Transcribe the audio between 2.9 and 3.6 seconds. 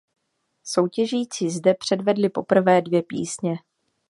písně.